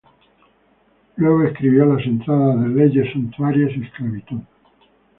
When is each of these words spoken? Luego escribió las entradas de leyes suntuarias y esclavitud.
Luego 1.17 1.43
escribió 1.43 1.85
las 1.85 2.03
entradas 2.07 2.59
de 2.59 2.69
leyes 2.69 3.13
suntuarias 3.13 3.69
y 3.77 3.83
esclavitud. 3.83 4.39